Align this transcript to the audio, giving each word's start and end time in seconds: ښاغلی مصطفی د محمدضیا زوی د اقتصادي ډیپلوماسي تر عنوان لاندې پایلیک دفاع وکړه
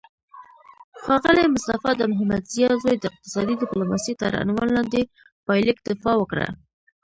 ښاغلی 1.01 1.45
مصطفی 1.55 1.91
د 1.97 2.01
محمدضیا 2.11 2.69
زوی 2.83 2.95
د 2.99 3.05
اقتصادي 3.11 3.55
ډیپلوماسي 3.61 4.13
تر 4.21 4.31
عنوان 4.43 4.67
لاندې 4.75 5.01
پایلیک 5.47 5.77
دفاع 5.87 6.15
وکړه 6.17 6.47